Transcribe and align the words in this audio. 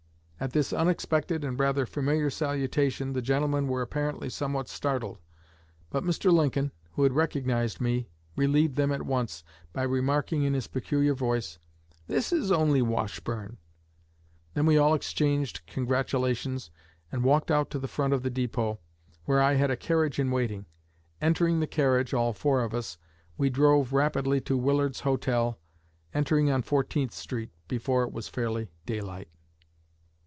At 0.43 0.53
this 0.53 0.73
unexpected 0.73 1.43
and 1.43 1.59
rather 1.59 1.85
familiar 1.85 2.31
salutation 2.31 3.13
the 3.13 3.21
gentlemen 3.21 3.67
were 3.67 3.83
apparently 3.83 4.27
somewhat 4.27 4.67
startled; 4.67 5.19
but 5.91 6.03
Mr. 6.03 6.33
Lincoln, 6.33 6.71
who 6.93 7.03
had 7.03 7.13
recognized 7.13 7.79
me, 7.79 8.07
relieved 8.35 8.75
them 8.75 8.91
at 8.91 9.03
once 9.03 9.43
by 9.71 9.83
remarking 9.83 10.41
in 10.41 10.55
his 10.55 10.65
peculiar 10.65 11.13
voice: 11.13 11.59
'This 12.07 12.33
is 12.33 12.51
only 12.51 12.81
Washburne!' 12.81 13.57
Then 14.55 14.65
we 14.65 14.79
all 14.79 14.95
exchanged 14.95 15.61
congratulations, 15.67 16.71
and 17.11 17.23
walked 17.23 17.51
out 17.51 17.69
to 17.69 17.77
the 17.77 17.87
front 17.87 18.11
of 18.11 18.23
the 18.23 18.31
depot, 18.31 18.79
where 19.25 19.43
I 19.43 19.53
had 19.53 19.69
a 19.69 19.77
carriage 19.77 20.17
in 20.17 20.31
waiting. 20.31 20.65
Entering 21.21 21.59
the 21.59 21.67
carriage 21.67 22.15
(all 22.15 22.33
four 22.33 22.63
of 22.63 22.73
us), 22.73 22.97
we 23.37 23.51
drove 23.51 23.93
rapidly 23.93 24.41
to 24.41 24.57
Willard's 24.57 25.01
Hotel, 25.01 25.59
entering 26.15 26.49
on 26.49 26.63
Fourteenth 26.63 27.13
Street, 27.13 27.51
before 27.67 28.01
it 28.01 28.11
was 28.11 28.27
fairly 28.27 28.69
daylight." 28.87 29.27